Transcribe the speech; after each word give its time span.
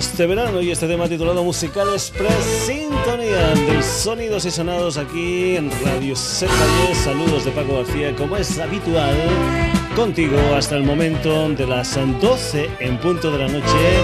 veraniegos 0.00 0.16
de 0.16 0.26
verano 0.26 0.62
y 0.62 0.70
este 0.70 0.86
tema 0.86 1.06
titulado 1.08 1.42
Musical 1.44 1.88
Express 1.92 2.64
Sintonía 2.66 3.54
de 3.54 3.82
Sonidos 3.82 4.46
y 4.46 4.50
Sonados 4.50 4.96
aquí 4.96 5.56
en 5.56 5.70
Radio 5.84 6.16
Set 6.16 6.48
Saludos 7.04 7.44
de 7.44 7.50
Paco 7.50 7.76
García, 7.76 8.16
como 8.16 8.34
es 8.36 8.58
habitual, 8.58 9.14
contigo 9.94 10.38
hasta 10.56 10.76
el 10.76 10.84
momento 10.84 11.50
de 11.50 11.66
las 11.66 11.98
12 12.20 12.70
en 12.80 12.96
punto 12.98 13.30
de 13.30 13.38
la 13.38 13.48
noche 13.48 13.98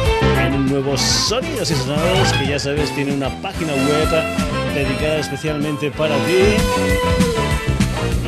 en 0.45 0.53
un 0.55 0.67
nuevo 0.67 0.98
Sonidos 0.98 1.70
y 1.70 1.75
Sonados 1.75 2.31
que 2.34 2.48
ya 2.48 2.59
sabes 2.59 2.95
tiene 2.95 3.15
una 3.15 3.31
página 3.41 3.73
web 3.73 4.09
dedicada 4.75 5.20
especialmente 5.20 5.91
para 5.91 6.15
ti 6.27 6.56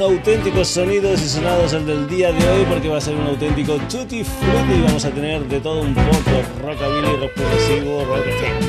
auténticos 0.00 0.68
sonidos 0.68 1.20
y 1.20 1.28
sonados 1.28 1.74
el 1.74 1.84
del 1.86 2.08
día 2.08 2.32
de 2.32 2.48
hoy 2.48 2.64
porque 2.64 2.88
va 2.88 2.96
a 2.96 3.00
ser 3.00 3.14
un 3.14 3.26
auténtico 3.26 3.76
tutti 3.88 4.24
frutti 4.24 4.72
y 4.78 4.82
vamos 4.82 5.04
a 5.04 5.10
tener 5.10 5.46
de 5.46 5.60
todo 5.60 5.82
un 5.82 5.94
poco 5.94 6.42
rockabilly, 6.62 7.16
rock 7.20 7.32
progresivo, 7.34 8.06
rock, 8.06 8.24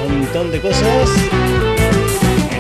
un 0.06 0.20
montón 0.20 0.52
de 0.52 0.60
cosas 0.60 1.10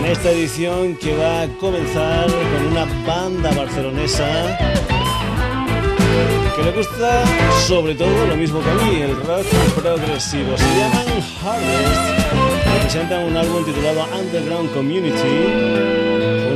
en 0.03 0.11
esta 0.11 0.31
edición 0.31 0.95
que 0.95 1.15
va 1.15 1.43
a 1.43 1.47
comenzar 1.59 2.27
con 2.27 2.67
una 2.71 2.85
banda 3.05 3.51
barcelonesa 3.51 4.57
que 6.55 6.63
le 6.63 6.71
gusta 6.71 7.23
sobre 7.67 7.95
todo 7.95 8.25
lo 8.25 8.35
mismo 8.35 8.61
que 8.61 8.69
a 8.69 8.73
mí, 8.73 9.01
el 9.01 9.15
rock 9.15 9.45
progresivo. 9.75 10.57
Se 10.57 10.77
llaman 10.77 11.07
Harvest, 11.43 12.81
presentan 12.81 13.25
un 13.25 13.37
álbum 13.37 13.63
titulado 13.63 14.05
Underground 14.17 14.73
Community 14.73 15.81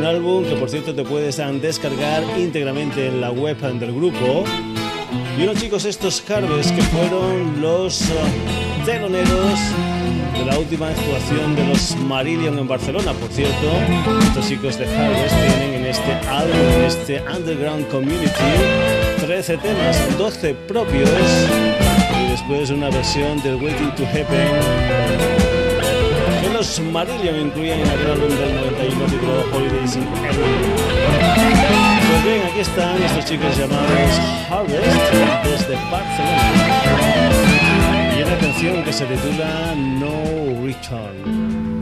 álbum 0.05 0.45
que 0.45 0.55
por 0.55 0.69
cierto 0.69 0.93
te 0.93 1.03
puedes 1.03 1.38
descargar 1.61 2.23
íntegramente 2.38 3.07
en 3.07 3.21
la 3.21 3.31
web 3.31 3.57
del 3.57 3.93
grupo. 3.93 4.43
Y 5.38 5.43
unos 5.43 5.59
chicos 5.59 5.85
estos 5.85 6.23
Harvest 6.29 6.75
que 6.75 6.81
fueron 6.81 7.61
los 7.61 8.01
uh, 8.01 8.85
teloneros 8.85 9.59
de 10.38 10.45
la 10.45 10.58
última 10.58 10.89
actuación 10.89 11.55
de 11.55 11.67
los 11.67 11.95
Marillion 11.97 12.58
en 12.59 12.67
Barcelona. 12.67 13.14
Por 13.14 13.30
cierto, 13.30 13.72
estos 14.28 14.47
chicos 14.47 14.78
de 14.78 14.86
Harvest 14.86 15.36
tienen 15.36 15.73
en 15.75 15.86
este 15.86 16.11
álbum, 16.28 16.59
en 16.78 16.83
este 16.83 17.22
Underground 17.22 17.88
Community, 17.89 18.30
13 19.22 19.58
temas, 19.58 20.17
12 20.17 20.53
propios 20.67 21.09
y 22.22 22.31
después 22.31 22.69
una 22.69 22.89
versión 22.89 23.41
del 23.44 23.56
Waiting 23.56 23.95
to 23.95 24.03
Happen 24.06 25.25
los 26.56 26.80
Marillion 26.80 27.47
incluían 27.47 27.80
en 27.80 27.89
aquel 27.89 28.11
álbum 28.11 28.30
del 28.30 28.56
91 28.56 29.06
titulado 29.08 29.44
Holidays 29.53 29.97
in 29.97 30.06
Pues 30.06 30.38
bien, 32.23 32.44
aquí 32.50 32.61
están 32.61 33.03
estos 33.03 33.25
chicos 33.25 33.58
llamados 33.58 34.22
Harvest 34.50 34.88
desde 35.44 35.75
Barcelona. 35.91 37.75
Una 38.25 38.40
canción 38.40 38.84
que 38.84 38.91
se 38.91 39.06
titula 39.06 39.75
No 39.75 40.63
Return. 40.66 41.75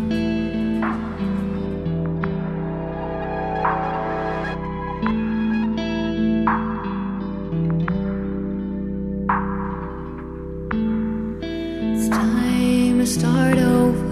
start 13.05 13.57
over 13.57 14.02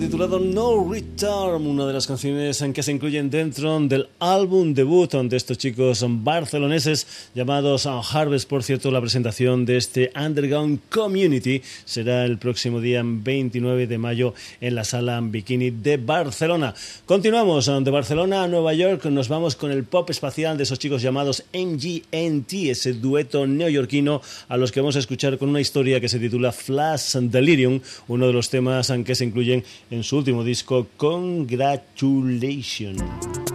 titulado 0.00 0.38
No 0.38 0.88
Return, 0.90 1.66
una 1.66 1.86
de 1.86 1.92
las 1.92 2.06
canciones 2.06 2.60
en 2.62 2.72
que 2.72 2.82
se 2.82 2.92
incluyen 2.92 3.30
dentro 3.30 3.78
del 3.80 4.07
álbum 4.20 4.74
debut 4.74 5.12
de 5.12 5.36
estos 5.36 5.58
chicos 5.58 6.04
barceloneses 6.06 7.30
llamados 7.34 7.86
Harvest. 7.86 8.48
Por 8.48 8.62
cierto, 8.62 8.90
la 8.90 9.00
presentación 9.00 9.64
de 9.64 9.76
este 9.76 10.10
Underground 10.14 10.80
Community 10.90 11.62
será 11.84 12.24
el 12.24 12.38
próximo 12.38 12.80
día 12.80 13.02
29 13.04 13.86
de 13.86 13.98
mayo 13.98 14.34
en 14.60 14.74
la 14.74 14.84
sala 14.84 15.20
Bikini 15.22 15.70
de 15.70 15.96
Barcelona. 15.96 16.74
Continuamos 17.06 17.66
de 17.66 17.90
Barcelona 17.90 18.44
a 18.44 18.48
Nueva 18.48 18.74
York, 18.74 19.06
nos 19.06 19.28
vamos 19.28 19.56
con 19.56 19.70
el 19.70 19.84
pop 19.84 20.10
espacial 20.10 20.56
de 20.56 20.64
esos 20.64 20.78
chicos 20.78 21.02
llamados 21.02 21.44
MGNT, 21.52 22.52
ese 22.70 22.94
dueto 22.94 23.46
neoyorquino 23.46 24.20
a 24.48 24.56
los 24.56 24.72
que 24.72 24.80
vamos 24.80 24.96
a 24.96 25.00
escuchar 25.00 25.38
con 25.38 25.48
una 25.48 25.60
historia 25.60 26.00
que 26.00 26.08
se 26.08 26.18
titula 26.18 26.52
Flash 26.52 27.16
Delirium, 27.16 27.80
uno 28.08 28.26
de 28.26 28.32
los 28.32 28.50
temas 28.50 28.92
que 29.04 29.14
se 29.14 29.24
incluyen 29.24 29.64
en 29.90 30.02
su 30.02 30.16
último 30.16 30.44
disco 30.44 30.86
Congratulations. 30.96 33.47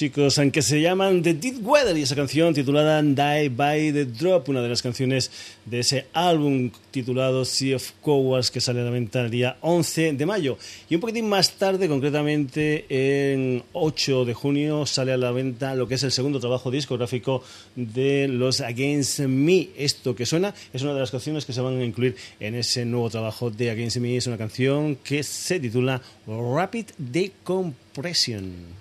Chicos 0.00 0.38
aunque 0.38 0.62
se 0.62 0.80
llaman 0.80 1.22
The 1.22 1.34
Dead 1.34 1.56
Weather 1.60 1.94
y 1.94 2.00
esa 2.00 2.16
canción 2.16 2.54
titulada 2.54 3.02
Die 3.02 3.50
by 3.50 3.92
the 3.92 4.06
Drop, 4.06 4.48
una 4.48 4.62
de 4.62 4.70
las 4.70 4.80
canciones 4.80 5.30
de 5.66 5.80
ese 5.80 6.06
álbum 6.14 6.70
titulado 6.90 7.44
Sea 7.44 7.76
of 7.76 7.90
Cowards 8.00 8.50
que 8.50 8.62
sale 8.62 8.80
a 8.80 8.84
la 8.84 8.90
venta 8.90 9.20
el 9.20 9.30
día 9.30 9.58
11 9.60 10.14
de 10.14 10.24
mayo. 10.24 10.56
Y 10.88 10.94
un 10.94 11.02
poquitín 11.02 11.28
más 11.28 11.52
tarde, 11.52 11.86
concretamente 11.86 12.86
en 12.88 13.62
8 13.74 14.24
de 14.24 14.32
junio, 14.32 14.86
sale 14.86 15.12
a 15.12 15.18
la 15.18 15.32
venta 15.32 15.74
lo 15.74 15.86
que 15.86 15.96
es 15.96 16.02
el 16.02 16.12
segundo 16.12 16.40
trabajo 16.40 16.70
discográfico 16.70 17.44
de 17.76 18.26
los 18.26 18.62
Against 18.62 19.20
Me. 19.20 19.68
Esto 19.76 20.14
que 20.14 20.24
suena 20.24 20.54
es 20.72 20.80
una 20.80 20.94
de 20.94 21.00
las 21.00 21.10
canciones 21.10 21.44
que 21.44 21.52
se 21.52 21.60
van 21.60 21.78
a 21.78 21.84
incluir 21.84 22.16
en 22.40 22.54
ese 22.54 22.86
nuevo 22.86 23.10
trabajo 23.10 23.50
de 23.50 23.68
Against 23.68 23.98
Me. 23.98 24.16
Es 24.16 24.26
una 24.26 24.38
canción 24.38 24.96
que 24.96 25.22
se 25.22 25.60
titula 25.60 26.00
Rapid 26.26 26.86
Decompression. 26.96 28.79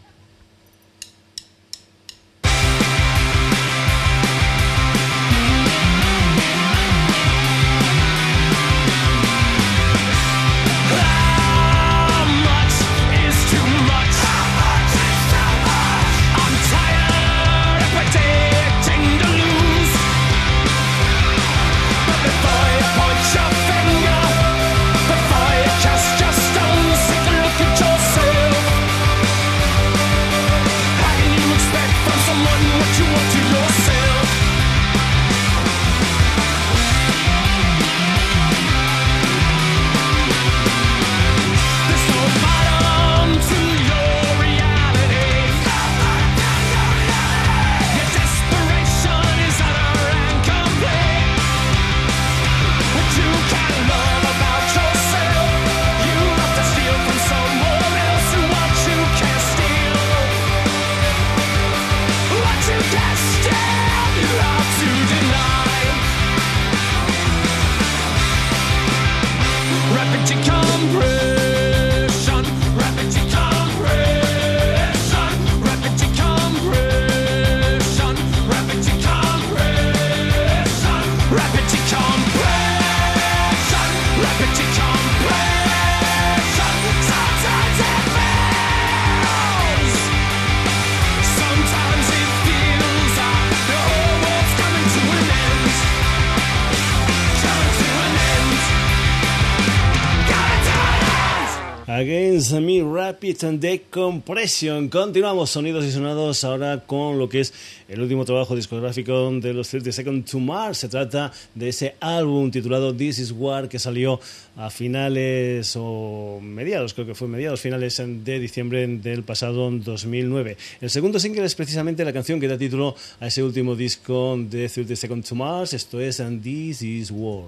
Me 103.30 103.36
Rapid 103.36 103.60
Decompression. 103.60 104.90
Continuamos 104.90 105.52
sonidos 105.52 105.86
y 105.86 105.92
sonados 105.92 106.44
ahora 106.44 106.84
con 106.88 107.20
lo 107.20 107.30
que 107.30 107.42
es 107.42 107.54
el 107.88 108.02
último 108.02 108.26
trabajo 108.26 108.56
discográfico 108.56 109.30
de 109.40 109.54
los 109.54 109.70
30 109.70 109.92
Seconds 109.92 110.32
to 110.32 110.40
Mars. 110.40 110.80
Se 110.80 110.90
trata 110.90 111.32
de 111.54 111.70
ese 111.70 111.94
álbum 112.00 112.50
titulado 112.50 112.96
This 112.96 113.20
Is 113.20 113.32
War 113.32 113.70
que 113.70 113.78
salió 113.78 114.20
a 114.58 114.72
finales 114.72 115.76
o 115.78 116.40
mediados, 116.42 116.96
creo 116.96 117.06
que 117.06 117.14
fue 117.14 117.28
mediados, 117.28 117.62
finales 117.62 118.02
de 118.04 118.40
diciembre 118.40 118.88
del 118.88 119.22
pasado 119.22 119.70
2009. 119.70 120.58
El 120.82 120.90
segundo 120.90 121.20
single 121.20 121.46
es 121.46 121.54
precisamente 121.54 122.04
la 122.04 122.14
canción 122.14 122.40
que 122.40 122.48
da 122.48 122.58
título 122.58 122.96
a 123.20 123.28
ese 123.28 123.44
último 123.44 123.76
disco 123.76 124.38
de 124.40 124.68
30 124.68 124.96
Seconds 124.96 125.30
to 125.30 125.36
Mars. 125.36 125.74
Esto 125.74 126.02
es 126.02 126.20
And 126.20 126.42
This 126.42 126.82
Is 126.82 127.12
War. 127.12 127.46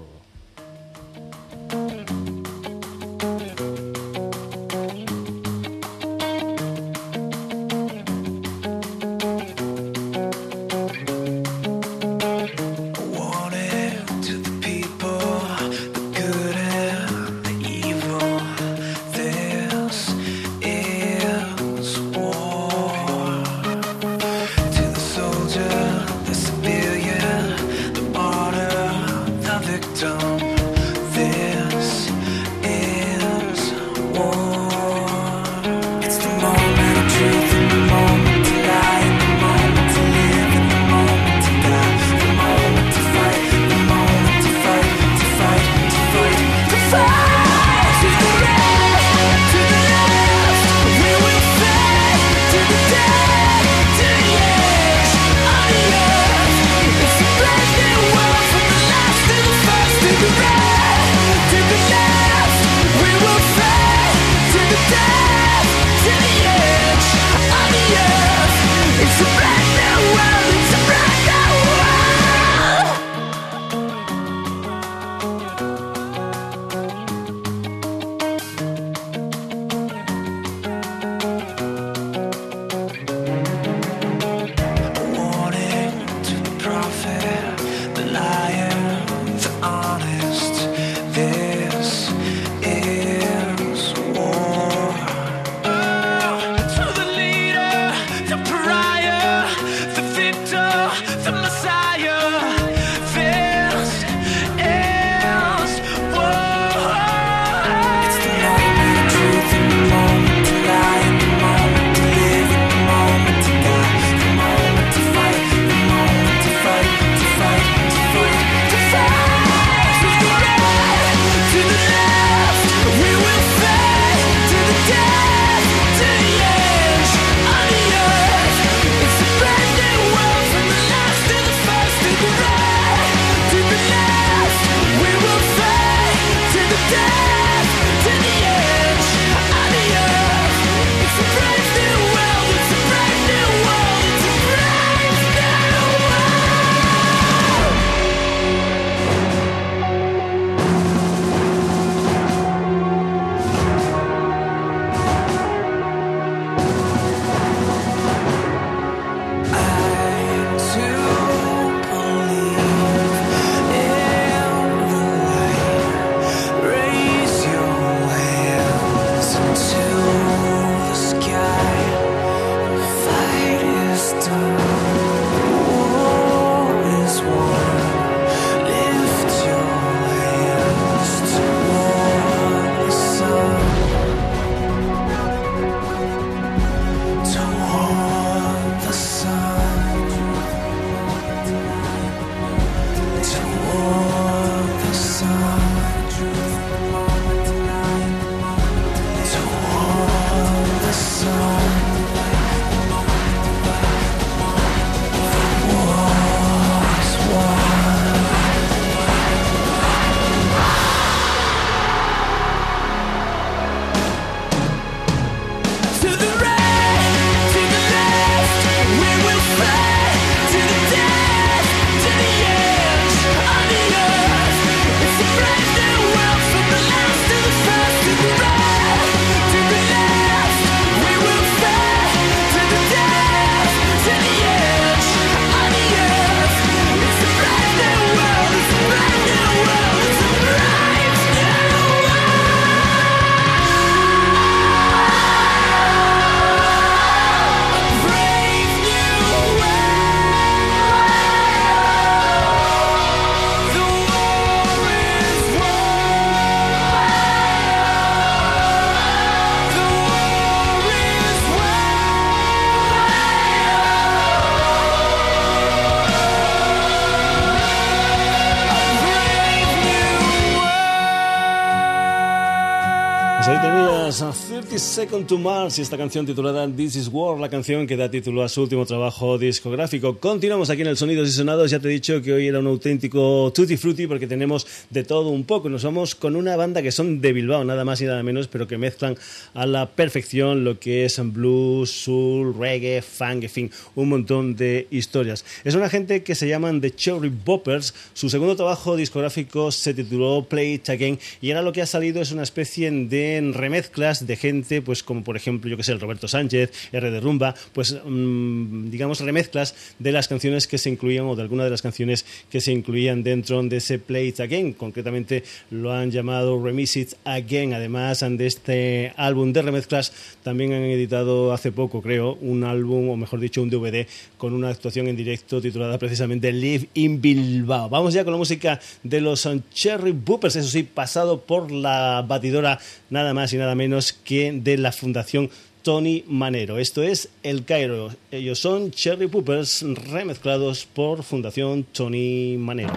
Pues 273.44 273.58
ahí 273.58 274.28
a 274.28 274.32
30 274.32 274.78
Second 274.78 275.26
to 275.26 275.36
Mars 275.36 275.76
y 275.78 275.82
esta 275.82 275.96
canción 275.96 276.24
titulada 276.24 276.68
This 276.68 276.94
is 276.94 277.08
War, 277.08 277.40
la 277.40 277.48
canción 277.48 277.88
que 277.88 277.96
da 277.96 278.08
título 278.08 278.44
a 278.44 278.48
su 278.48 278.62
último 278.62 278.86
trabajo 278.86 279.36
discográfico. 279.36 280.18
Continuamos 280.18 280.70
aquí 280.70 280.82
en 280.82 280.86
el 280.86 280.96
Sonidos 280.96 281.28
y 281.28 281.32
Sonados. 281.32 281.72
Ya 281.72 281.80
te 281.80 281.88
he 281.88 281.90
dicho 281.90 282.22
que 282.22 282.32
hoy 282.32 282.46
era 282.46 282.60
un 282.60 282.68
auténtico 282.68 283.50
tutti 283.52 283.76
frutti 283.76 284.06
porque 284.06 284.28
tenemos 284.28 284.64
de 284.90 285.02
todo 285.02 285.30
un 285.30 285.42
poco. 285.42 285.68
Nos 285.68 285.82
vamos 285.82 286.14
con 286.14 286.36
una 286.36 286.54
banda 286.54 286.82
que 286.82 286.92
son 286.92 287.20
de 287.20 287.32
Bilbao, 287.32 287.64
nada 287.64 287.84
más 287.84 288.00
y 288.00 288.04
nada 288.04 288.22
menos, 288.22 288.46
pero 288.46 288.68
que 288.68 288.78
mezclan 288.78 289.16
a 289.54 289.66
la 289.66 289.90
perfección 289.90 290.62
lo 290.62 290.78
que 290.78 291.04
es 291.04 291.20
blues, 291.32 291.90
soul, 291.90 292.54
reggae, 292.56 293.02
funk, 293.02 293.42
en 293.42 293.50
fin, 293.50 293.70
un 293.96 294.08
montón 294.08 294.54
de 294.54 294.86
historias. 294.92 295.44
Es 295.64 295.74
una 295.74 295.88
gente 295.88 296.22
que 296.22 296.36
se 296.36 296.46
llaman 296.46 296.80
The 296.80 296.94
Cherry 296.94 297.32
Boppers. 297.44 297.92
Su 298.14 298.30
segundo 298.30 298.54
trabajo 298.54 298.94
discográfico 298.94 299.72
se 299.72 299.94
tituló 299.94 300.46
Play 300.48 300.74
It 300.74 300.90
Again 300.90 301.18
y 301.40 301.50
ahora 301.50 301.62
lo 301.62 301.72
que 301.72 301.82
ha 301.82 301.86
salido 301.86 302.22
es 302.22 302.30
una 302.30 302.44
especie 302.44 302.88
de 302.92 303.31
remezclas 303.54 304.26
de 304.26 304.36
gente, 304.36 304.82
pues 304.82 305.02
como 305.02 305.24
por 305.24 305.36
ejemplo, 305.36 305.70
yo 305.70 305.76
que 305.76 305.82
sé, 305.82 305.92
el 305.92 306.00
Roberto 306.00 306.28
Sánchez, 306.28 306.70
R 306.92 307.10
de 307.10 307.20
Rumba, 307.20 307.54
pues 307.72 307.96
mm, 308.04 308.90
digamos 308.90 309.20
remezclas 309.20 309.74
de 309.98 310.12
las 310.12 310.28
canciones 310.28 310.66
que 310.66 310.78
se 310.78 310.90
incluían 310.90 311.26
o 311.26 311.36
de 311.36 311.42
algunas 311.42 311.64
de 311.64 311.70
las 311.70 311.82
canciones 311.82 312.24
que 312.50 312.60
se 312.60 312.72
incluían 312.72 313.22
dentro 313.22 313.62
de 313.62 313.76
ese 313.76 313.98
Play 313.98 314.28
It 314.28 314.40
Again. 314.40 314.72
Concretamente 314.72 315.44
lo 315.70 315.92
han 315.92 316.10
llamado 316.10 316.62
Remix 316.62 316.96
It 316.96 317.12
Again. 317.24 317.74
Además 317.74 318.20
de 318.20 318.46
este 318.46 319.12
álbum 319.16 319.52
de 319.52 319.62
remezclas, 319.62 320.12
también 320.42 320.72
han 320.72 320.82
editado 320.82 321.52
hace 321.52 321.72
poco, 321.72 322.02
creo, 322.02 322.34
un 322.40 322.64
álbum, 322.64 323.10
o 323.10 323.16
mejor 323.16 323.40
dicho, 323.40 323.62
un 323.62 323.70
DVD 323.70 324.06
con 324.38 324.52
una 324.52 324.70
actuación 324.70 325.08
en 325.08 325.16
directo 325.16 325.60
titulada 325.60 325.98
precisamente 325.98 326.52
Live 326.52 326.88
in 326.94 327.20
Bilbao. 327.20 327.88
Vamos 327.88 328.14
ya 328.14 328.24
con 328.24 328.32
la 328.32 328.38
música 328.38 328.80
de 329.02 329.20
los 329.20 329.48
Cherry 329.72 330.12
Boopers, 330.12 330.56
eso 330.56 330.68
sí, 330.68 330.82
pasado 330.82 331.40
por 331.40 331.70
la 331.70 332.24
batidora 332.26 332.78
nada 333.10 333.21
más 333.32 333.52
y 333.52 333.56
nada 333.56 333.74
menos 333.74 334.12
que 334.12 334.52
de 334.52 334.76
la 334.76 334.90
Fundación 334.90 335.48
Tony 335.82 336.24
Manero. 336.26 336.78
Esto 336.78 337.02
es 337.02 337.28
El 337.42 337.64
Cairo. 337.64 338.10
Ellos 338.30 338.58
son 338.58 338.90
Cherry 338.90 339.28
Poopers 339.28 339.84
remezclados 340.10 340.86
por 340.86 341.22
Fundación 341.22 341.84
Tony 341.84 342.56
Manero. 342.58 342.92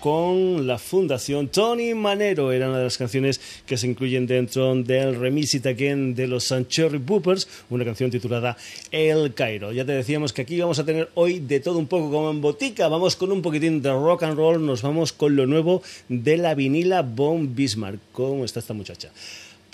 Con 0.00 0.66
la 0.66 0.76
Fundación 0.76 1.48
Tony 1.48 1.94
Manero. 1.94 2.52
Era 2.52 2.68
una 2.68 2.78
de 2.78 2.84
las 2.84 2.98
canciones 2.98 3.40
que 3.64 3.78
se 3.78 3.86
incluyen 3.86 4.26
dentro 4.26 4.74
del 4.74 5.18
Remix 5.18 5.54
It 5.54 5.64
de 5.64 6.26
los 6.26 6.52
Cherry 6.68 6.98
Boopers, 6.98 7.48
una 7.70 7.82
canción 7.82 8.10
titulada 8.10 8.58
El 8.90 9.32
Cairo. 9.32 9.72
Ya 9.72 9.86
te 9.86 9.92
decíamos 9.92 10.34
que 10.34 10.42
aquí 10.42 10.60
vamos 10.60 10.78
a 10.80 10.84
tener 10.84 11.08
hoy 11.14 11.40
de 11.40 11.60
todo 11.60 11.78
un 11.78 11.86
poco 11.86 12.10
como 12.10 12.30
en 12.30 12.42
botica. 12.42 12.88
Vamos 12.88 13.16
con 13.16 13.32
un 13.32 13.40
poquitín 13.40 13.80
de 13.80 13.90
rock 13.90 14.24
and 14.24 14.36
roll, 14.36 14.66
nos 14.66 14.82
vamos 14.82 15.14
con 15.14 15.34
lo 15.34 15.46
nuevo 15.46 15.82
de 16.10 16.36
la 16.36 16.54
vinila 16.54 17.00
Bon 17.00 17.54
Bismarck. 17.54 18.00
¿Cómo 18.12 18.44
está 18.44 18.60
esta 18.60 18.74
muchacha? 18.74 19.12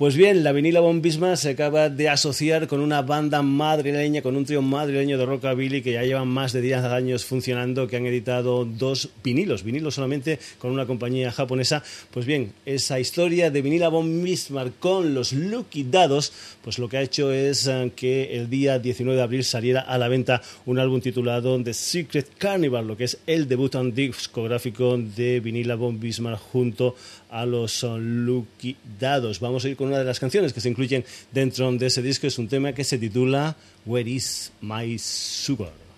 Pues 0.01 0.17
bien, 0.17 0.43
la 0.43 0.53
vinila 0.53 0.81
Bombisma 0.81 1.37
se 1.37 1.51
acaba 1.51 1.91
de 1.91 2.09
asociar 2.09 2.67
con 2.69 2.81
una 2.81 3.03
banda 3.03 3.43
madrileña, 3.43 4.23
con 4.23 4.35
un 4.35 4.47
trío 4.47 4.63
madrileño 4.63 5.19
de 5.19 5.27
rockabilly 5.27 5.83
que 5.83 5.93
ya 5.93 6.03
llevan 6.03 6.27
más 6.27 6.55
de 6.55 6.63
10 6.63 6.85
años 6.85 7.27
funcionando, 7.27 7.87
que 7.87 7.99
han 7.99 8.07
editado 8.07 8.65
dos 8.65 9.11
vinilos, 9.23 9.63
vinilos 9.63 9.97
solamente 9.97 10.39
con 10.59 10.71
una 10.71 10.87
compañía 10.87 11.31
japonesa. 11.31 11.83
Pues 12.11 12.25
bien, 12.25 12.55
esa 12.65 12.99
historia 12.99 13.51
de 13.51 13.61
vinila 13.61 13.91
Bombisma 13.91 14.71
con 14.81 15.13
los 15.13 15.35
Lucky 15.35 15.83
Dados, 15.83 16.33
pues 16.65 16.79
lo 16.79 16.89
que 16.89 16.97
ha 16.97 17.03
hecho 17.03 17.31
es 17.31 17.67
eh, 17.67 17.93
que 17.95 18.39
el 18.39 18.49
día 18.49 18.79
19 18.79 19.19
de 19.19 19.23
abril 19.23 19.45
saliera 19.45 19.83
a 19.83 19.99
la 19.99 20.09
venta 20.09 20.41
un 20.65 20.79
álbum 20.79 21.03
titulado 21.03 21.63
The 21.63 21.75
Secret 21.75 22.39
Carnival, 22.39 22.87
lo 22.87 22.97
que 22.97 23.05
es 23.05 23.19
el 23.27 23.47
debut 23.47 23.77
discográfico 23.93 24.97
de 24.97 25.41
vinila 25.41 25.75
Bombisma 25.75 26.39
junto 26.39 26.89
a 26.89 27.20
los 27.47 27.83
Lucky 27.83 28.77
Dados. 28.99 29.41
Vamos 29.41 29.65
a 29.65 29.69
ir 29.69 29.77
con 29.77 29.89
una 29.89 29.99
de 29.99 30.05
las 30.05 30.21
canciones 30.21 30.53
que 30.53 30.61
se 30.61 30.69
incluyen 30.69 31.05
dentro 31.33 31.71
de 31.73 31.87
ese 31.87 32.03
disco. 32.03 32.27
Es 32.27 32.39
un 32.39 32.49
tema 32.49 32.73
que 32.73 32.85
se 32.85 32.99
titula 32.99 33.57
Where 33.87 34.11
is 34.11 34.53
my 34.61 34.99
sugar? 34.99 35.90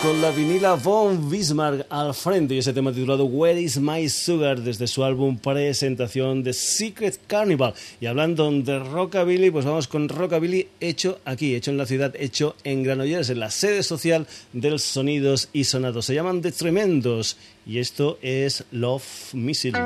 Con 0.00 0.22
la 0.22 0.30
vinila 0.30 0.74
Von 0.74 1.28
Bismarck 1.30 1.86
al 1.90 2.14
frente 2.14 2.54
y 2.54 2.58
ese 2.58 2.72
tema 2.72 2.92
titulado 2.92 3.26
Where 3.26 3.60
is 3.60 3.78
My 3.78 4.08
Sugar 4.08 4.60
desde 4.60 4.86
su 4.86 5.04
álbum 5.04 5.38
presentación 5.38 6.42
de 6.42 6.52
Secret 6.52 7.20
Carnival. 7.26 7.74
Y 8.00 8.06
hablando 8.06 8.50
de 8.50 8.78
Rockabilly, 8.78 9.50
pues 9.50 9.64
vamos 9.64 9.86
con 9.86 10.08
Rockabilly 10.08 10.68
hecho 10.80 11.20
aquí, 11.24 11.54
hecho 11.54 11.70
en 11.70 11.78
la 11.78 11.86
ciudad, 11.86 12.14
hecho 12.18 12.56
en 12.64 12.82
Granollers, 12.82 13.28
en 13.30 13.40
la 13.40 13.50
sede 13.50 13.82
social 13.82 14.26
del 14.52 14.78
Sonidos 14.78 15.48
y 15.52 15.64
Sonados. 15.64 16.06
Se 16.06 16.14
llaman 16.14 16.40
The 16.40 16.52
Tremendos 16.52 17.36
y 17.66 17.78
esto 17.78 18.18
es 18.22 18.64
Love 18.70 19.34
Missile. 19.34 19.78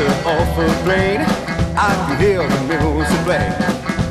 Off 0.00 0.58
a 0.58 0.84
plane, 0.84 1.20
I 1.76 1.92
can 2.08 2.18
hear 2.18 2.48
the 2.48 2.60
music 2.64 3.18
play. 3.24 3.52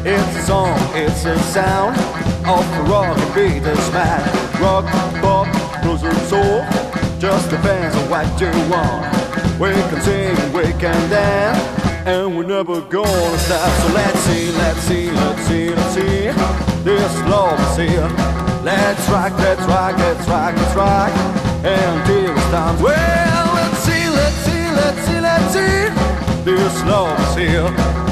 It's 0.05 0.35
a 0.37 0.43
song, 0.43 0.77
it's 0.93 1.25
a 1.25 1.37
sound 1.39 1.97
of 2.45 2.65
the 2.75 2.83
rock 2.91 3.17
and 3.17 3.33
beat 3.33 3.59
that's 3.63 3.91
mad. 3.91 4.21
Rock, 4.61 4.85
pop, 5.21 5.47
blues 5.81 6.03
and 6.03 6.17
soul, 6.29 6.61
just 7.17 7.49
depends 7.49 7.95
on 7.95 8.09
what 8.11 8.29
you 8.39 8.51
want. 8.69 9.09
We 9.59 9.73
can 9.89 10.01
sing, 10.01 10.35
we 10.53 10.71
can 10.79 11.09
dance, 11.09 11.57
and 12.05 12.37
we're 12.37 12.45
never 12.45 12.81
gonna 12.81 13.37
stop. 13.39 13.69
So 13.81 13.93
let's 13.93 14.19
see, 14.19 14.51
let's 14.51 14.81
see, 14.81 15.09
let's 15.09 15.41
see, 15.47 15.69
let's 15.69 15.95
see. 15.95 16.31
This 16.83 17.17
love 17.25 17.59
is 17.71 17.89
here. 17.89 18.09
Let's 18.63 19.09
rock, 19.09 19.33
let's 19.39 19.61
rock, 19.63 19.97
let's 19.97 20.27
rock, 20.27 20.55
let's 20.55 20.75
rock, 20.75 21.11
until 21.65 22.37
it's 22.37 22.49
time. 22.51 22.79
Well, 22.83 23.30
see, 25.49 25.89
this 26.43 26.75
is 26.75 27.35
here. 27.35 27.69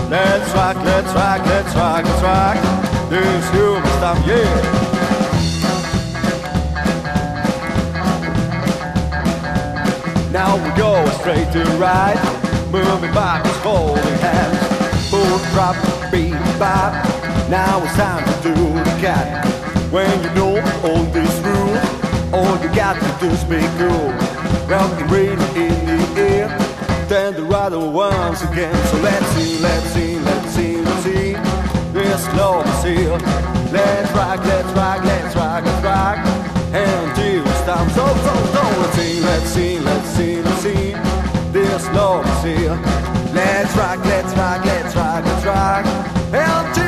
Let's 0.10 0.54
rock, 0.54 0.78
let's 0.78 1.14
rock, 1.14 1.46
let's 1.46 1.76
rock, 1.76 2.06
let's 2.06 2.24
rock 2.24 2.80
this 3.10 3.50
human 3.52 3.84
stuff, 3.98 4.18
yeah. 4.28 4.90
Now 10.32 10.56
we 10.64 10.70
go 10.78 11.10
straight 11.20 11.52
to 11.54 11.64
right, 11.78 12.18
moving 12.72 13.12
back 13.14 13.44
hands. 14.22 15.10
forth 15.10 15.52
drop, 15.54 15.76
beat, 16.12 16.34
bop. 16.60 16.94
Now 17.50 17.82
it's 17.84 17.96
time 17.96 18.24
to 18.44 18.54
do 18.54 18.74
the 18.74 18.96
cat. 19.02 19.44
When 19.92 20.24
you 20.24 20.30
know 20.36 20.62
all 20.84 21.04
these 21.06 21.40
rules, 21.42 21.84
all 22.32 22.62
you 22.62 22.70
got 22.76 22.94
to 23.02 23.12
do 23.20 23.32
is 23.32 23.44
be 23.46 23.60
cool. 23.80 24.14
Rock 24.70 25.02
and 25.02 25.58
in 25.58 25.86
the 25.86 26.22
air, 26.22 26.69
then 27.10 27.34
the 27.34 27.44
rider 27.44 27.80
once 27.80 28.44
again. 28.44 28.76
So 28.88 28.98
let's 28.98 29.26
see, 29.30 29.58
let's 29.60 29.86
see, 29.94 30.20
let's 30.20 30.50
see, 30.52 30.78
let's 30.78 31.04
see. 31.04 31.34
This 31.92 32.28
love 32.36 32.86
here. 32.86 33.18
Let's 33.74 34.12
rock, 34.12 34.40
let's 34.46 34.72
rock, 34.78 35.04
let's 35.04 35.36
rock, 35.36 35.66
let's 35.66 35.84
rock. 35.84 36.18
And 36.72 37.16
till 37.16 37.46
it's 37.46 37.62
time. 37.62 37.90
So, 37.90 38.06
so, 38.06 38.34
so, 38.54 38.62
let's 38.80 38.96
see, 38.96 39.20
let's 39.22 39.50
see, 39.50 39.80
let's 39.80 40.10
see, 40.10 40.42
let's 40.44 40.62
see. 40.62 40.94
This 41.52 41.88
love 41.94 42.26
here. 42.44 42.78
Let's 43.34 43.76
rock, 43.76 44.06
let's 44.06 44.34
rock, 44.38 44.64
let's 44.66 44.96
rock, 44.96 45.26
let's 45.26 45.46
rock. 45.46 45.86
Until 46.32 46.79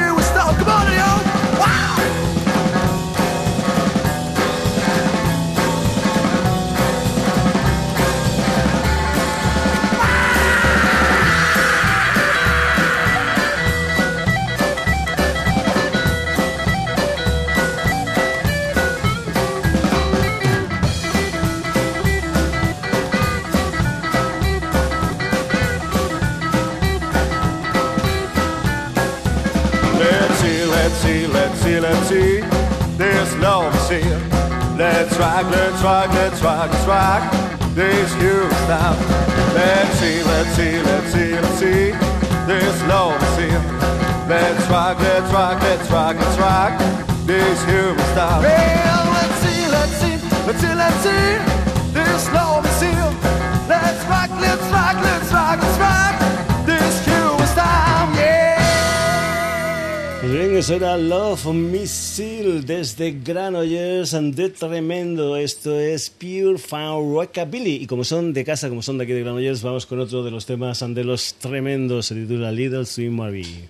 eso 60.62 60.76
era 60.76 60.95
Love 60.95 61.47
Missile 61.53 62.62
desde 62.62 63.14
Granollers 63.14 64.12
de 64.12 64.49
Tremendo. 64.49 65.36
Esto 65.36 65.80
es 65.80 66.12
Pure 66.12 66.59
Found 66.59 67.16
Rockabilly. 67.16 67.78
Y 67.78 67.88
como 67.88 68.03
son 68.03 68.32
de 68.32 68.45
casa, 68.45 68.70
como 68.70 68.84
son 68.84 68.99
de 68.99 69.05
aquí 69.05 69.14
de 69.14 69.22
Granollers, 69.22 69.64
vamos 69.64 69.88
con 69.88 69.99
otro 69.99 70.24
de 70.24 70.30
los 70.30 70.45
temas 70.45 70.86
de 70.88 71.03
los 71.03 71.34
tremendos. 71.34 72.05
Se 72.05 72.14
titula 72.14 72.51
Little 72.51 72.86
Swim 72.86 73.16
Marie. 73.16 73.70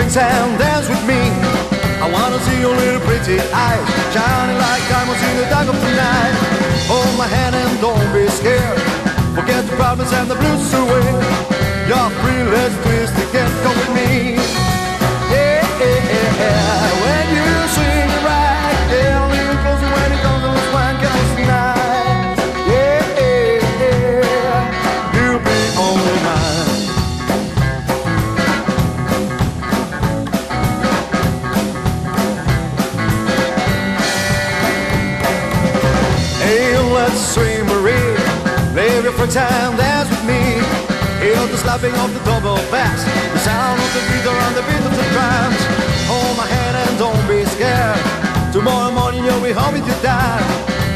Things 0.00 0.16
and 0.16 0.58
dance 0.58 0.88
with 0.88 1.04
me. 1.06 1.20
I 2.00 2.08
wanna 2.10 2.40
see 2.40 2.58
your 2.58 2.74
little 2.74 3.02
pretty 3.02 3.38
eyes 3.52 3.84
shining 4.14 4.56
like 4.56 4.82
diamonds 4.88 5.22
in 5.28 5.36
the 5.36 5.46
dark 5.52 5.68
of 5.68 5.76
the 5.76 5.92
night. 5.92 6.34
Hold 6.88 7.18
my 7.18 7.26
hand 7.26 7.54
and 7.54 7.78
don't 7.82 8.08
be 8.10 8.26
scared. 8.28 8.80
Forget 9.36 9.66
the 9.68 9.76
problems 9.76 10.10
and 10.14 10.30
the 10.30 10.36
blues 10.36 10.72
away. 10.72 11.04
You're 11.86 12.10
free, 12.24 12.42
let's 12.48 12.74
twist 12.82 13.12
again. 13.28 13.52
Come 13.62 13.76
with 13.76 13.92
me. 13.94 14.36
Yeah, 15.28 15.68
yeah, 15.78 16.40
yeah. 16.40 16.89
Swing 37.20 37.66
Marie. 37.66 38.16
Leave 38.74 39.04
your 39.04 39.12
free 39.12 39.28
time, 39.28 39.76
dance 39.76 40.08
with 40.08 40.24
me. 40.24 40.40
Hear 41.20 41.36
the 41.46 41.56
slapping 41.58 41.94
of 42.00 42.12
the 42.14 42.20
double 42.24 42.56
bass. 42.72 43.04
The 43.32 43.38
sound 43.40 43.78
of 43.78 43.90
the 43.92 44.00
beat 44.08 44.24
around 44.24 44.54
the 44.56 44.64
beat 44.64 44.84
of 44.88 44.94
the 44.96 45.06
drums. 45.12 45.60
Hold 46.08 46.36
my 46.36 46.46
hand 46.46 46.76
and 46.80 46.98
don't 46.98 47.24
be 47.28 47.44
scared. 47.44 48.00
Tomorrow 48.52 48.92
morning 48.92 49.24
you'll 49.24 49.42
be 49.42 49.52
home 49.52 49.74
with 49.74 49.86
your 49.86 50.00
dad. 50.02 50.42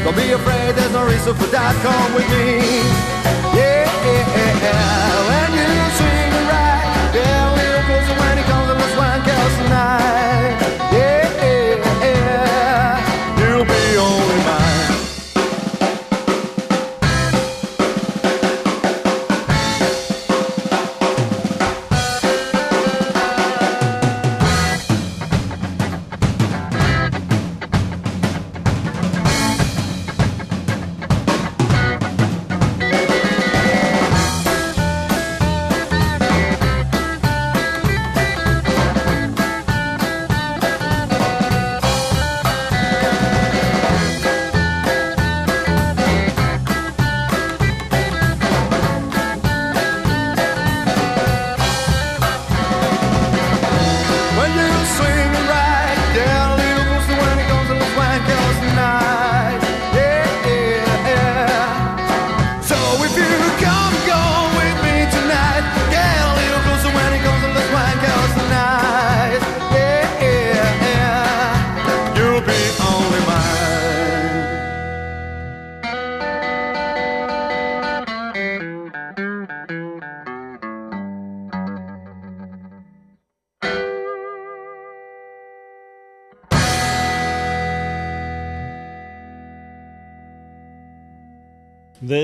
Don't 0.03 0.15
be 0.15 0.31
afraid, 0.31 0.75
there's 0.75 0.91
no 0.91 1.05
reason 1.05 1.33
for 1.35 1.47
that. 1.55 1.73
Come 1.85 2.13
with 2.15 2.27
me. 2.33 2.59
Yeah. 3.55 3.85
When 5.29 5.49
you 5.53 5.71
swing 5.97 6.33
right, 6.51 6.83
yeah, 7.13 7.53
little 7.55 7.83
closer 7.87 8.15
when 8.19 8.35
it 8.41 8.45
comes 8.49 8.67
to 8.69 8.75
one 8.97 9.21
girls 9.23 9.55
tonight. 9.61 10.24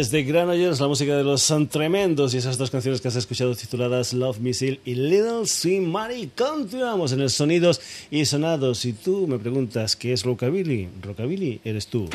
Desde 0.01 0.23
Granollers, 0.23 0.79
la 0.79 0.87
música 0.87 1.15
de 1.15 1.23
los 1.23 1.43
San 1.43 1.67
Tremendos 1.67 2.33
y 2.33 2.37
esas 2.37 2.57
dos 2.57 2.71
canciones 2.71 3.01
que 3.01 3.09
has 3.09 3.15
escuchado 3.15 3.53
tituladas 3.53 4.13
Love 4.13 4.39
Missile 4.39 4.79
y 4.83 4.95
Little 4.95 5.45
Swing 5.45 5.91
Mary. 5.91 6.31
Continuamos 6.35 7.11
en 7.11 7.21
el 7.21 7.29
Sonidos 7.29 7.79
y 8.09 8.25
Sonados. 8.25 8.79
Si 8.79 8.93
tú 8.93 9.27
me 9.27 9.37
preguntas 9.37 9.95
qué 9.95 10.11
es 10.13 10.23
Rockabilly, 10.23 10.89
Rockabilly 11.03 11.61
eres 11.63 11.85
tú. 11.85 12.09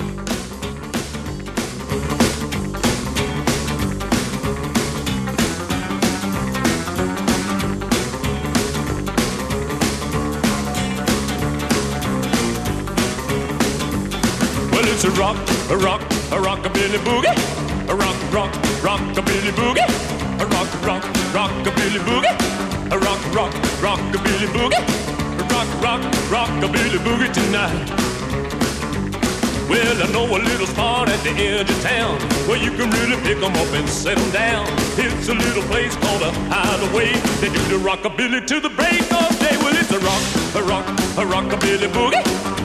A 30.35 30.39
little 30.39 30.67
spot 30.67 31.09
at 31.09 31.23
the 31.23 31.31
edge 31.31 31.71
of 31.71 31.81
town 31.83 32.19
where 32.49 32.59
you 32.59 32.71
can 32.73 32.91
really 32.91 33.17
pick 33.23 33.37
'em 33.37 33.55
up 33.55 33.73
and 33.75 33.89
set 33.89 34.19
'em 34.19 34.31
down. 34.31 34.67
It's 34.99 35.29
a 35.29 35.35
little 35.35 35.63
place 35.65 35.95
called 35.97 36.23
a 36.23 36.33
hideaway. 36.51 37.13
They 37.41 37.49
do 37.49 37.63
the 37.75 37.79
rockabilly 37.79 38.47
to 38.47 38.61
the 38.61 38.71
break 38.71 39.07
of 39.13 39.39
day. 39.39 39.57
Well, 39.63 39.77
it's 39.77 39.93
a 39.93 40.01
rock, 40.01 40.23
a 40.55 40.63
rock, 40.63 40.87
a 41.23 41.25
rockabilly 41.25 41.89
boogie, 41.97 42.25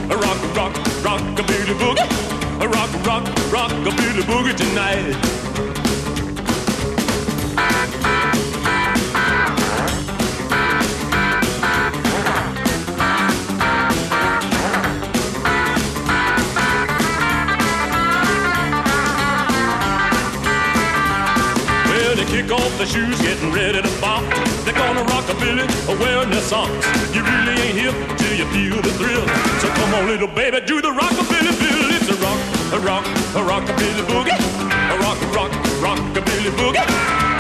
a 0.10 0.18
rock, 0.18 0.40
rock, 0.56 0.74
rockabilly 1.06 1.76
boogie, 1.82 2.08
a 2.62 2.68
rock, 2.68 2.92
rock, 3.06 3.26
rockabilly 3.52 4.24
boogie 4.24 4.56
tonight. 4.56 5.71
The 22.82 22.88
shoes, 22.88 23.22
getting 23.22 23.54
ready 23.54 23.80
to 23.80 24.02
bop. 24.02 24.24
They're 24.66 24.74
gonna 24.74 25.04
rock 25.04 25.30
a 25.30 25.36
billy, 25.36 25.68
wearing 26.02 26.32
their 26.32 26.42
socks. 26.42 26.74
You 27.14 27.22
really 27.22 27.54
ain't 27.62 27.78
hip 27.78 27.94
till 28.18 28.34
you 28.34 28.46
feel 28.50 28.82
the 28.82 28.90
thrill. 28.98 29.22
So 29.62 29.68
come 29.78 29.94
on, 29.94 30.08
little 30.08 30.28
baby, 30.28 30.66
do 30.66 30.82
the 30.82 30.90
rockabilly 30.90 31.54
bill. 31.62 31.86
It's 31.94 32.10
a 32.10 32.18
rock, 32.26 32.42
a 32.74 32.80
rock, 32.80 33.06
a 33.38 33.42
rockabilly 33.46 34.04
boogie, 34.10 34.34
a 34.34 34.98
rock, 34.98 35.20
rock, 35.36 35.52
rockabilly 35.86 36.52
boogie, 36.58 36.88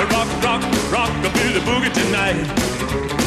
a 0.02 0.06
rock, 0.14 0.30
rock, 0.46 0.62
rockabilly 0.94 1.62
boogie 1.66 1.92
tonight. 1.92 3.21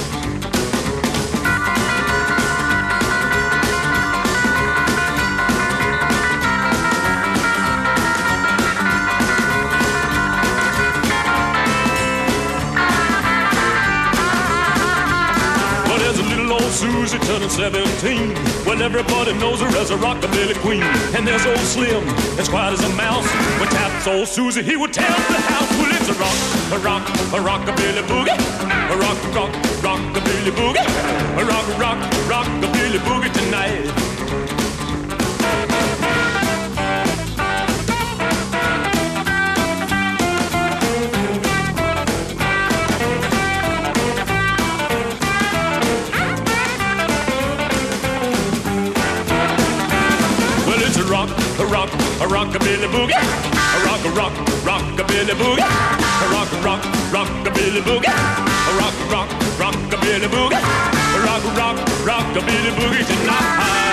Susie 16.75 17.18
turning 17.20 17.49
17. 17.49 18.35
Well, 18.66 18.83
everybody 18.83 19.33
knows 19.35 19.61
her 19.61 19.68
as 19.79 19.93
a 19.93 19.97
rockabilly 19.97 20.59
queen. 20.59 20.83
And 21.14 21.27
there's 21.27 21.47
old 21.47 21.59
Slim, 21.59 22.03
as 22.37 22.49
quiet 22.49 22.72
as 22.72 22.83
a 22.83 22.89
mouse. 22.97 23.27
When 23.61 23.68
taps 23.68 24.09
old 24.09 24.27
Susie, 24.27 24.62
he 24.62 24.77
would 24.77 24.93
tell 24.93 25.16
the 25.31 25.41
house, 25.53 25.70
well, 25.79 25.93
it's 25.95 26.09
a 26.09 26.14
rock, 26.18 26.37
a 26.72 26.79
rock, 26.83 27.09
a 27.33 27.39
rockabilly 27.39 28.03
boogie. 28.11 28.35
A 28.91 28.97
rock, 28.99 29.18
rock, 29.33 29.53
rockabilly 29.87 30.51
boogie. 30.51 30.85
A 31.39 31.45
rock, 31.45 31.79
rock, 31.79 31.99
rockabilly 32.27 32.99
boogie 33.07 33.33
tonight. 33.33 34.04
Rockabilly 52.75 52.89
boogie, 52.89 53.14
a 53.14 53.79
rock 53.87 54.05
a 54.05 54.11
rock 54.11 54.33
rockabilly 54.64 55.35
boogie, 55.35 55.62
a 55.62 56.27
rock 56.33 56.53
a 56.53 56.57
rock 56.64 56.83
rockabilly 57.12 57.81
boogie, 57.83 58.09
a 58.09 58.72
rock 58.79 58.95
a 59.01 59.07
rock 59.12 59.29
rockabilly 59.59 60.29
boogie, 60.29 60.57
a 60.57 61.20
rock 61.25 61.45
a 61.45 61.51
rock 61.57 61.77
rockabilly 62.05 62.70
boogie 62.77 63.07
tonight. 63.07 63.85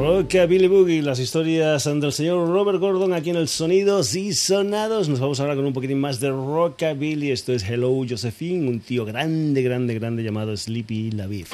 Rockabilly 0.00 0.68
Boogie, 0.68 1.02
las 1.02 1.18
historias 1.18 1.84
del 1.84 2.12
señor 2.12 2.48
Robert 2.48 2.80
Gordon 2.80 3.12
aquí 3.12 3.30
en 3.30 3.36
el 3.36 3.48
Sonidos 3.48 4.14
y 4.14 4.32
Sonados. 4.32 5.08
Nos 5.08 5.20
vamos 5.20 5.40
ahora 5.40 5.56
con 5.56 5.66
un 5.66 5.74
poquitín 5.74 6.00
más 6.00 6.20
de 6.20 6.30
Rockabilly. 6.30 7.30
Esto 7.30 7.52
es 7.52 7.68
Hello 7.68 7.90
Josephine, 8.08 8.66
un 8.68 8.80
tío 8.80 9.04
grande, 9.04 9.62
grande, 9.62 9.94
grande 9.94 10.22
llamado 10.22 10.56
Sleepy 10.56 11.10
LaViv. 11.10 11.48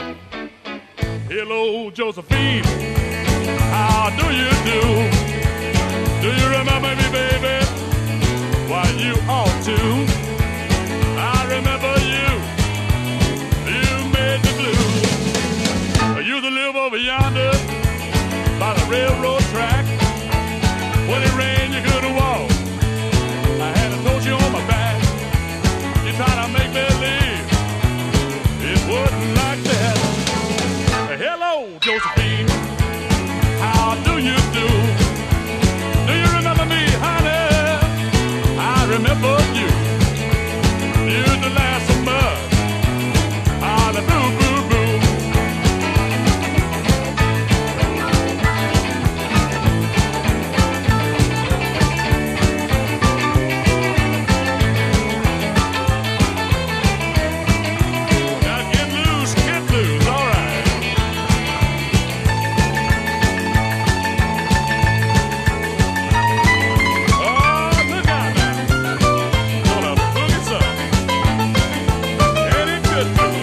Hello 1.28 1.92
Josephine. 1.96 3.05
How 3.76 4.10
do 4.20 4.26
you 4.42 4.50
do? 4.70 4.82
Do 6.24 6.28
you 6.40 6.46
remember 6.58 6.92
me, 7.00 7.06
baby? 7.20 7.56
Why, 8.70 8.84
you 9.04 9.14
ought 9.38 9.56
to. 9.68 9.78
I 11.34 11.38
remember 11.54 11.94
you. 12.14 12.30
You 13.74 13.88
made 14.16 14.46
live 16.50 16.76
over 16.76 16.96
yonder 16.96 17.52
by 18.58 18.74
the 18.74 18.86
railroad 18.90 19.45
good 72.96 73.35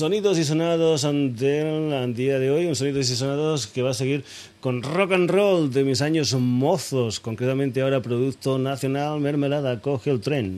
Sonidos 0.00 0.38
y 0.38 0.44
Sonados 0.44 1.02
del 1.02 2.14
día 2.14 2.38
de 2.38 2.50
hoy. 2.50 2.64
Un 2.64 2.74
Sonidos 2.74 3.10
y 3.10 3.16
Sonados 3.16 3.66
que 3.66 3.82
va 3.82 3.90
a 3.90 3.94
seguir 3.94 4.24
con 4.62 4.82
rock 4.82 5.12
and 5.12 5.30
roll 5.30 5.70
de 5.70 5.84
mis 5.84 6.00
años 6.00 6.32
mozos. 6.32 7.20
Concretamente 7.20 7.82
ahora 7.82 8.00
Producto 8.00 8.58
Nacional 8.58 9.20
Mermelada 9.20 9.82
coge 9.82 10.10
el 10.10 10.22
tren. 10.22 10.56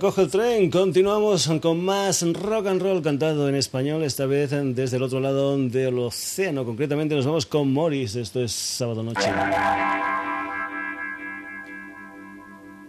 Coge 0.00 0.22
el 0.22 0.30
tren. 0.30 0.70
Continuamos 0.70 1.48
con 1.60 1.84
más 1.84 2.22
rock 2.32 2.66
and 2.66 2.82
roll 2.82 3.02
cantado 3.02 3.48
en 3.48 3.54
español, 3.54 4.02
esta 4.02 4.26
vez 4.26 4.50
desde 4.50 4.96
el 4.96 5.02
otro 5.02 5.20
lado 5.20 5.56
del 5.56 5.98
océano. 5.98 6.64
Concretamente 6.64 7.14
nos 7.14 7.26
vamos 7.26 7.46
con 7.46 7.72
Morris. 7.72 8.16
Esto 8.16 8.42
es 8.42 8.50
sábado 8.50 9.02
noche. 9.02 9.30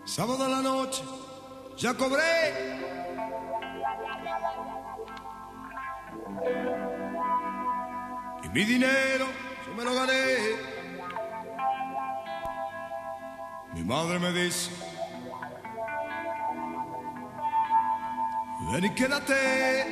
Sábado 0.05 0.43
a 0.43 0.49
la 0.49 0.62
noche, 0.62 1.03
ya 1.78 1.93
cobré. 1.93 2.22
Y 8.43 8.49
mi 8.49 8.64
dinero 8.64 9.26
yo 9.68 9.74
me 9.76 9.84
lo 9.84 9.93
gané. 9.93 10.72
Mi 13.74 13.84
madre 13.84 14.20
me 14.20 14.32
dice 14.34 14.90
Ven 18.72 18.86
y 18.86 18.89
quédate. 18.91 19.86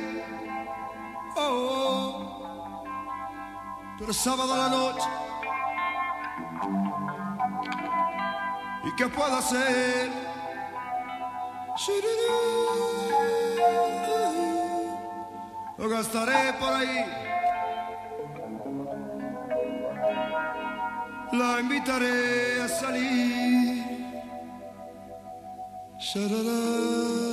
Oh, 1.36 1.42
oh. 1.42 2.82
pero 3.98 4.12
sábado 4.12 4.54
a 4.54 4.56
la 4.56 4.68
noche. 4.70 5.08
¿Y 8.84 8.96
qué 8.96 9.06
puedo 9.08 9.36
hacer? 9.36 10.10
Lo 15.76 15.88
gastaré 15.88 16.52
por 16.54 16.72
ahí. 16.72 17.04
La 21.32 21.60
invitaré 21.60 22.62
a 22.62 22.68
salir 22.68 23.70
a 25.98 27.29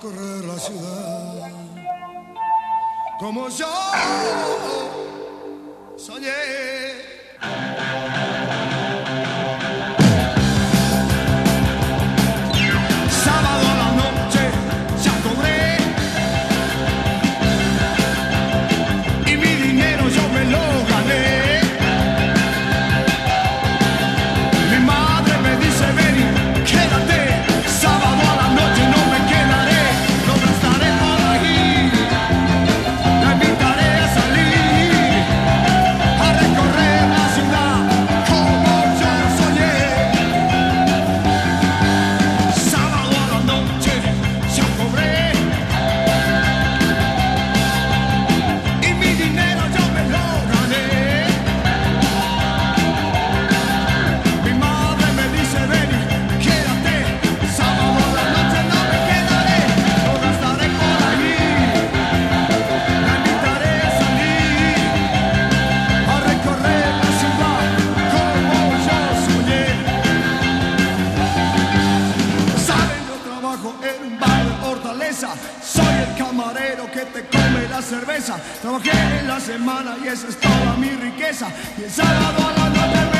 recorrer 0.00 0.44
la 0.44 0.58
ciudad. 0.58 1.50
Como 3.18 3.48
yo 3.48 3.66
cerveza. 77.88 78.36
Trabajé 78.60 78.90
en 79.20 79.26
la 79.26 79.40
semana 79.40 79.96
y 80.04 80.08
esa 80.08 80.28
es 80.28 80.36
toda 80.36 80.76
mi 80.76 80.90
riqueza. 80.90 81.48
Y 81.78 81.84
el 81.84 81.90
sábado 81.90 82.48
a 82.48 82.58
la 82.58 82.68
noche 82.68 83.17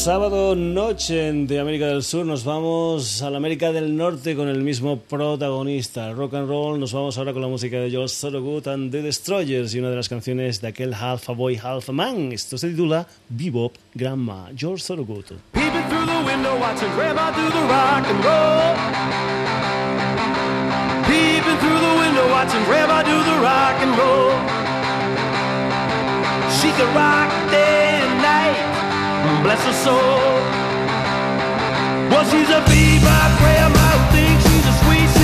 sábado 0.00 0.56
noche 0.56 1.30
de 1.30 1.60
América 1.60 1.88
del 1.88 2.02
Sur 2.02 2.24
nos 2.24 2.42
vamos 2.42 3.20
a 3.20 3.28
la 3.28 3.36
América 3.36 3.70
del 3.70 3.94
Norte 3.98 4.34
con 4.34 4.48
el 4.48 4.62
mismo 4.62 4.98
protagonista, 4.98 6.10
rock 6.12 6.32
and 6.34 6.48
roll. 6.48 6.80
Nos 6.80 6.94
vamos 6.94 7.18
ahora 7.18 7.34
con 7.34 7.42
la 7.42 7.48
música 7.48 7.76
de 7.76 7.90
George 7.90 8.14
Thorogood 8.18 8.66
and 8.66 8.90
the 8.90 9.02
Destroyers 9.02 9.74
y 9.74 9.78
una 9.78 9.90
de 9.90 9.96
las 9.96 10.08
canciones 10.08 10.62
de 10.62 10.68
aquel 10.68 10.94
Half 10.94 11.28
a 11.28 11.32
Boy, 11.34 11.60
Half 11.62 11.90
a 11.90 11.92
Man. 11.92 12.32
Esto 12.32 12.56
se 12.56 12.70
titula 12.70 13.06
Bebop 13.28 13.74
Grandma, 13.92 14.48
George 14.56 14.82
Thorogood. 14.82 15.36
Peeping 15.52 15.84
through 15.90 16.06
the 16.06 16.24
window, 16.24 16.58
watching 16.58 16.90
Grandma 16.96 17.30
do 17.32 17.50
the 17.50 17.60
rock 17.68 18.06
and 18.08 18.24
roll. 18.24 18.76
Peeping 21.04 21.58
through 21.60 21.78
the 21.78 21.94
window, 22.00 22.26
watching 22.32 22.64
Grandma 22.64 23.02
do 23.02 23.22
the 23.22 23.36
rock 23.42 23.76
and 23.82 23.92
roll. 23.98 24.32
She 26.58 26.72
could 26.72 26.88
rock 26.96 27.28
night. 27.52 27.99
Bless 29.42 29.62
her 29.64 29.72
soul. 29.72 30.40
Well, 32.10 32.24
she's 32.30 32.50
a 32.50 32.60
bebop 32.70 33.30
grandma 33.38 33.86
who 33.94 34.00
thinks 34.16 34.42
she's 34.48 34.66
a 34.66 34.74
sweet 34.84 35.19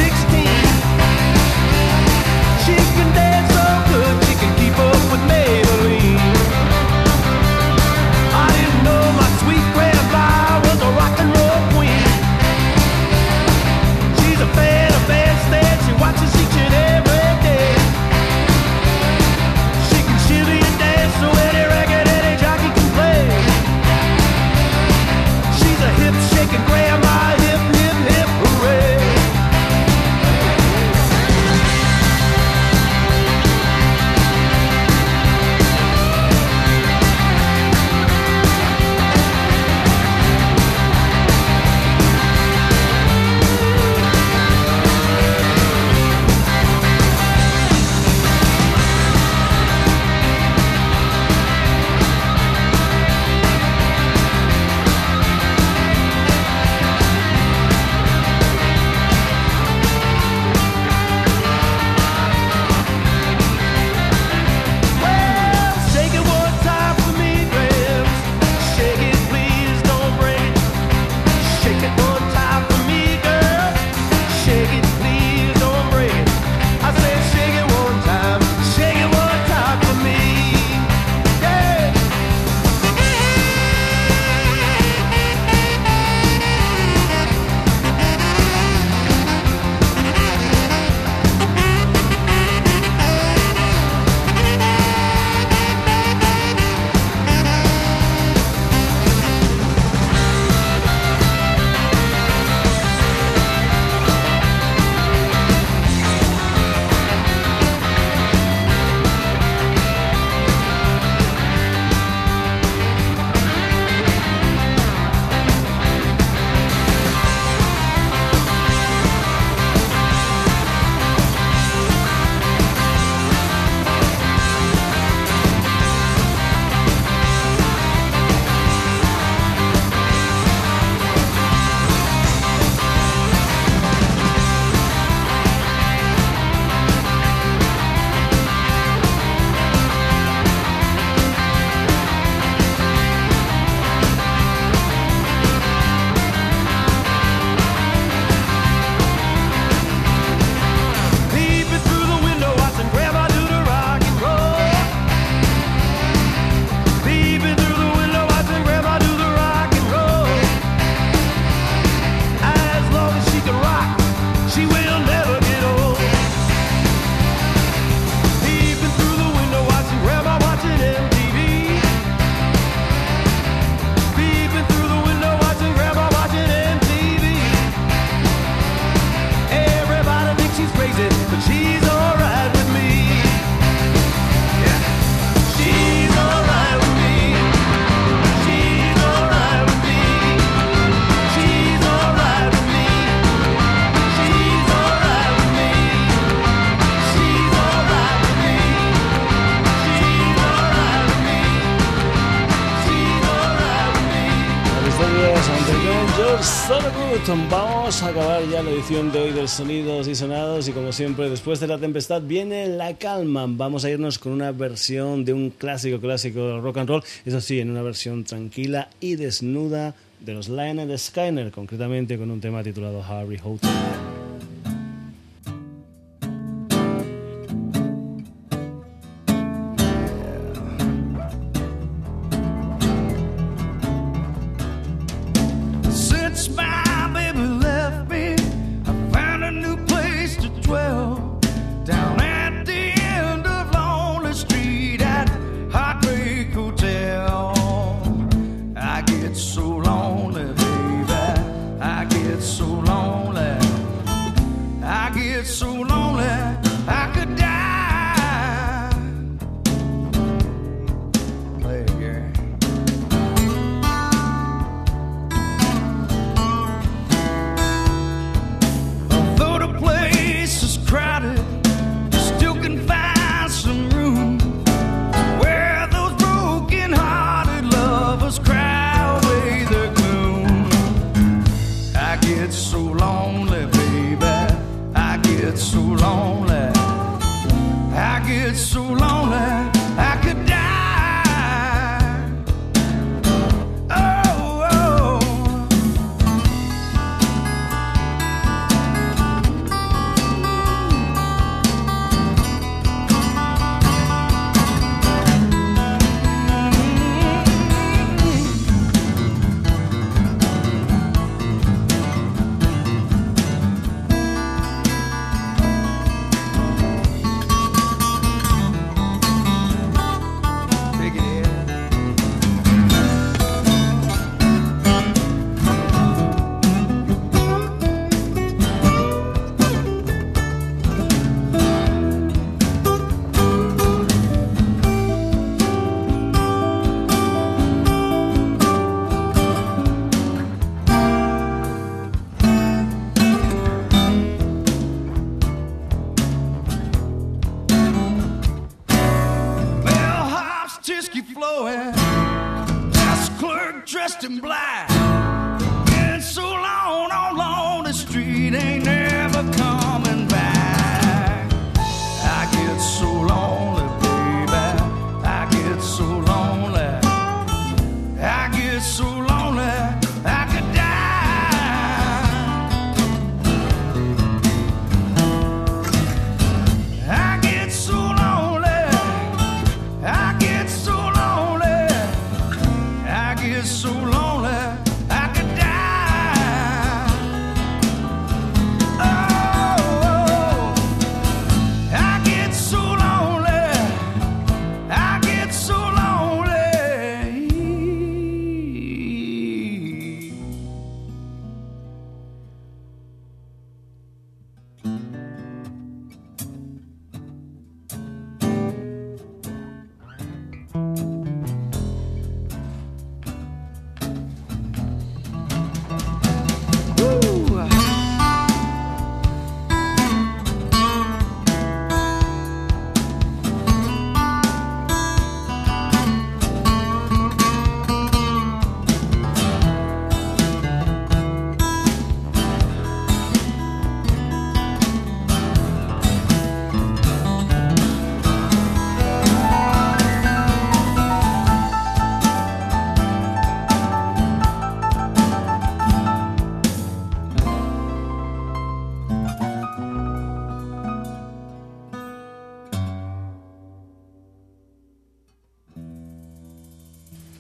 Sonidos 209.49 210.09
y 210.09 210.15
Sonados 210.15 210.67
y 210.69 210.73
como 210.73 210.93
siempre 210.93 211.31
después 211.31 211.61
de 211.61 211.67
la 211.67 211.79
tempestad 211.79 212.23
viene 212.23 212.67
la 212.67 212.95
calma. 212.95 213.47
Vamos 213.49 213.85
a 213.85 213.91
irnos 213.91 214.19
con 214.19 214.33
una 214.33 214.51
versión 214.51 215.25
de 215.25 215.33
un 215.33 215.51
clásico 215.51 216.01
clásico 216.01 216.61
rock 216.61 216.79
and 216.79 216.89
roll, 216.89 217.03
eso 217.25 217.41
sí, 217.41 217.61
en 217.61 217.71
una 217.71 217.83
versión 217.83 218.25
tranquila 218.25 218.89
y 219.01 219.17
desnuda 219.17 219.95
de 220.21 220.35
los 220.35 220.49
Lionel 220.49 220.99
Skyner, 220.99 221.51
concretamente 221.51 222.19
con 222.19 222.31
un 222.31 222.41
tema 222.41 222.63
titulado 222.63 223.03
Harry 223.05 223.39
Hotel. 223.43 223.71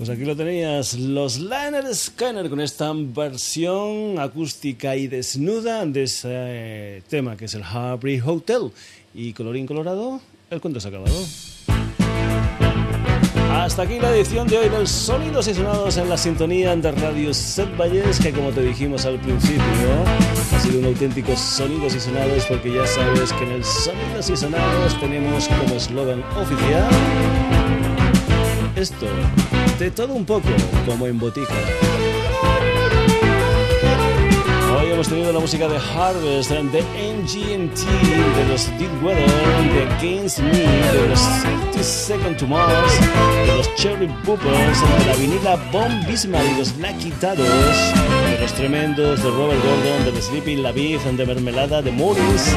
Pues 0.07 0.19
aquí 0.19 0.25
lo 0.25 0.37
tenías, 0.37 0.95
los 0.95 1.41
Liner 1.41 1.93
Scanner 1.93 2.49
con 2.49 2.61
esta 2.61 2.93
versión 2.95 4.21
acústica 4.21 4.95
y 4.95 5.09
desnuda 5.09 5.85
de 5.85 6.05
ese 6.05 6.29
eh, 6.31 7.03
tema 7.09 7.37
que 7.37 7.47
es 7.47 7.55
el 7.55 7.65
Harbury 7.65 8.23
Hotel. 8.25 8.71
Y 9.13 9.33
colorín 9.33 9.67
colorado, 9.67 10.21
el 10.49 10.61
cuento 10.61 10.79
se 10.79 10.87
ha 10.87 10.91
acabado. 10.91 11.13
Hasta 13.51 13.83
aquí 13.83 13.99
la 13.99 14.15
edición 14.15 14.47
de 14.47 14.59
hoy 14.59 14.69
del 14.69 14.87
Sonidos 14.87 15.49
y 15.49 15.55
Sonados 15.55 15.97
en 15.97 16.09
la 16.09 16.17
sintonía 16.17 16.77
de 16.77 16.93
Radio 16.93 17.35
Set 17.35 17.77
Valles, 17.77 18.21
que 18.21 18.31
como 18.31 18.51
te 18.51 18.63
dijimos 18.63 19.07
al 19.07 19.19
principio, 19.19 19.65
ha 20.55 20.61
sido 20.61 20.79
un 20.79 20.85
auténtico 20.85 21.37
Sonidos 21.37 21.97
y 21.97 21.99
Sonados 21.99 22.45
porque 22.47 22.73
ya 22.73 22.87
sabes 22.87 23.33
que 23.33 23.43
en 23.43 23.51
el 23.51 23.65
Sonidos 23.65 24.31
y 24.31 24.37
Sonados 24.37 25.01
tenemos 25.01 25.49
como 25.49 25.75
eslogan 25.75 26.23
oficial 26.37 26.91
esto 28.77 29.07
de 29.79 29.91
todo 29.91 30.15
un 30.15 30.25
poco, 30.25 30.49
como 30.87 31.07
en 31.07 31.19
botica. 31.19 31.53
Hoy 34.79 34.91
hemos 34.91 35.09
tenido 35.09 35.33
la 35.33 35.41
música 35.41 35.69
de 35.69 35.77
Harvest, 35.77 36.51
de 36.51 36.83
MGMT, 36.83 37.81
de 38.37 38.45
los 38.49 38.67
Deep 38.79 39.05
Weather, 39.05 39.27
de 39.27 39.83
Against 39.97 40.39
Me, 40.39 40.51
de 40.51 41.09
los 41.09 41.21
60 41.21 41.83
Second 41.83 42.39
to 42.39 42.47
Mars, 42.47 42.93
de 43.47 43.57
los 43.57 43.75
Cherry 43.75 44.07
Boopers, 44.25 44.81
de 44.99 45.05
la 45.05 45.15
vinila 45.17 45.57
Bomb 45.71 46.09
y 46.09 46.13
los 46.59 46.75
Lucky 46.77 47.13
de 47.21 48.39
los 48.41 48.53
tremendos 48.55 49.23
de 49.23 49.31
Robert 49.31 49.63
Gordon, 49.63 50.05
de 50.07 50.13
los 50.13 50.25
Sleeping 50.25 50.63
La 50.63 50.73
de 50.73 51.27
Mermelada, 51.27 51.83
de 51.83 51.93
Morris, 51.93 52.57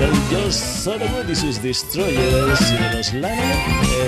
del 0.00 0.10
Josh 0.30 0.52
Soderwood 0.52 1.28
y 1.28 1.36
sus 1.36 1.62
Destroyers, 1.62 2.72
y 2.72 2.76
de 2.76 2.96
los 2.96 3.12
Lana 3.14 3.54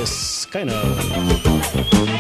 Skyner. 0.07 2.18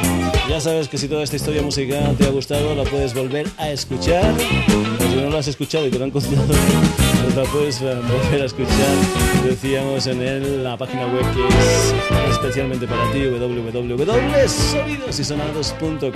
Ya 0.48 0.60
sabes 0.60 0.88
que 0.88 0.96
si 0.96 1.08
toda 1.08 1.24
esta 1.24 1.36
historia 1.36 1.60
musical 1.62 2.16
te 2.16 2.24
ha 2.24 2.30
gustado, 2.30 2.74
la 2.74 2.84
puedes 2.84 3.12
volver 3.12 3.46
a 3.58 3.70
escuchar. 3.70 4.34
si 4.38 5.16
no 5.16 5.28
la 5.28 5.40
has 5.40 5.48
escuchado 5.48 5.86
y 5.86 5.90
te 5.90 5.98
lo 5.98 6.06
han 6.06 6.10
contado, 6.10 6.42
pues 6.46 7.36
la 7.36 7.42
puedes 7.44 7.82
eh, 7.82 7.94
volver 7.94 8.40
a 8.42 8.46
escuchar. 8.46 8.96
Decíamos 9.44 10.06
en 10.06 10.64
la 10.64 10.78
página 10.78 11.06
web 11.06 11.22
que 11.34 11.46
es 11.46 11.94
especialmente 12.30 12.88
para 12.88 13.12
ti, 13.12 13.26
www.sonidosysonados.com. 13.26 16.12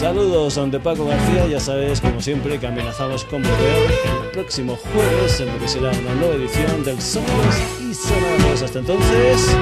Saludos 0.00 0.58
de 0.72 0.80
Paco 0.80 1.06
García, 1.06 1.46
ya 1.46 1.60
sabes, 1.60 2.00
como 2.00 2.20
siempre, 2.20 2.58
que 2.58 2.66
amenazamos 2.66 3.24
con 3.26 3.42
volver 3.42 3.92
el 4.24 4.30
próximo 4.32 4.76
jueves 4.76 5.38
en 5.40 5.52
lo 5.52 5.58
que 5.58 5.68
será 5.68 5.90
una 5.90 6.14
nueva 6.14 6.34
edición 6.34 6.82
del 6.82 7.00
Sonidos 7.00 7.54
y 7.80 7.94
Sonados. 7.94 8.62
Hasta 8.62 8.80
entonces, 8.80 9.56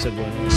sed 0.00 0.12
buenos. 0.12 0.54